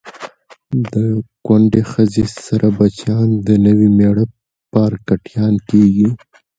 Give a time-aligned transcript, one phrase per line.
[0.93, 0.93] د
[1.45, 4.25] کونډی خځی سره بچیان د نوي میړه
[4.73, 6.09] پارکټیان کیږي